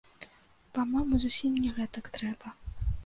Па-мойму 0.77 1.19
зусім 1.25 1.51
не 1.67 1.71
гэтак 1.81 2.05
трэба. 2.17 2.47